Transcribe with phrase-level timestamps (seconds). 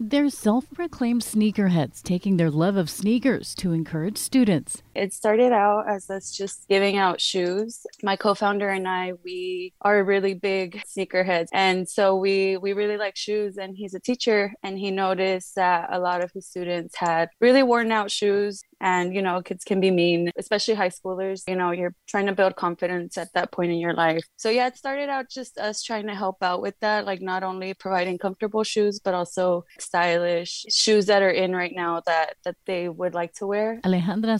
[0.00, 4.84] They're self proclaimed sneakerheads taking their love of sneakers to encourage students.
[4.98, 7.86] It started out as us just giving out shoes.
[8.02, 11.48] My co-founder and I, we are really big sneakerheads.
[11.52, 15.88] And so we we really like shoes and he's a teacher and he noticed that
[15.92, 19.80] a lot of his students had really worn out shoes and you know kids can
[19.80, 23.72] be mean especially high schoolers you know you're trying to build confidence at that point
[23.72, 26.78] in your life so yeah it started out just us trying to help out with
[26.80, 31.72] that like not only providing comfortable shoes but also stylish shoes that are in right
[31.74, 34.38] now that that they would like to wear Alejandra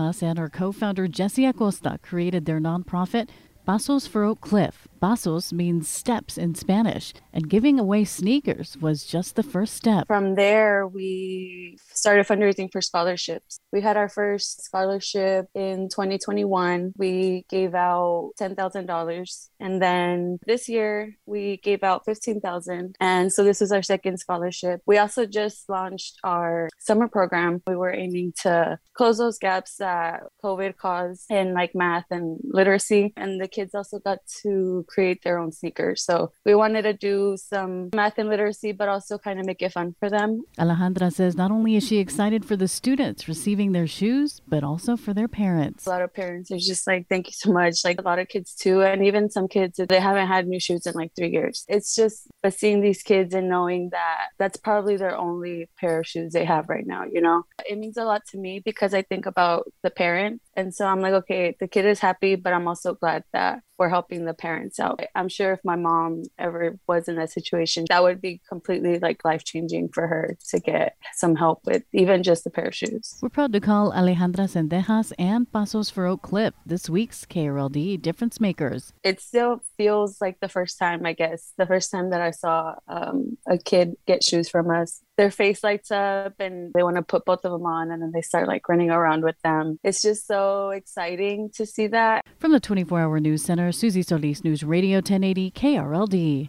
[0.00, 3.28] Cendejas and her co-founder Jesse Acosta created their nonprofit
[3.66, 4.88] Pasos for Oak Cliff.
[5.00, 10.06] Pasos means steps in Spanish, and giving away sneakers was just the first step.
[10.06, 13.60] From there, we started fundraising for scholarships.
[13.72, 16.92] We had our first scholarship in 2021.
[16.98, 19.48] We gave out $10,000.
[19.58, 24.82] And then this year, we gave out 15000 And so this was our second scholarship.
[24.86, 27.62] We also just launched our summer program.
[27.66, 33.14] We were aiming to close those gaps that COVID caused in like math and literacy.
[33.16, 36.02] And the kids also got to create their own sneakers.
[36.08, 39.72] So we wanted to do some math and literacy, but also kind of make it
[39.72, 40.42] fun for them.
[40.58, 44.96] Alejandra says not only is she excited for the students receiving their shoes, but also
[44.96, 45.86] for their parents.
[45.86, 47.84] A lot of parents are just like, thank you so much.
[47.84, 48.82] Like a lot of kids too.
[48.82, 51.64] And even some kids, they haven't had new shoes in like three years.
[51.68, 56.06] It's just, but seeing these kids and knowing that that's probably their only pair of
[56.06, 59.02] shoes they have right now, you know, it means a lot to me because I
[59.02, 60.40] think about the parent.
[60.60, 63.88] And so I'm like, okay, the kid is happy, but I'm also glad that we're
[63.88, 65.00] helping the parents out.
[65.14, 69.24] I'm sure if my mom ever was in that situation, that would be completely like
[69.24, 73.18] life changing for her to get some help with even just a pair of shoes.
[73.22, 78.38] We're proud to call Alejandra Cendejas and Pasos for Oak Cliff this week's KRLD Difference
[78.38, 78.92] Makers.
[79.02, 82.74] It still feels like the first time, I guess, the first time that I saw
[82.86, 85.00] um, a kid get shoes from us.
[85.20, 88.10] Their face lights up and they want to put both of them on and then
[88.10, 89.78] they start like running around with them.
[89.84, 92.24] It's just so exciting to see that.
[92.38, 96.48] From the 24 hour news center, Susie Solis News Radio 1080 KRLD.